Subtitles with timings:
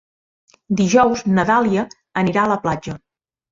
[0.79, 1.85] Dijous na Dàlia
[2.25, 2.99] anirà a la platja.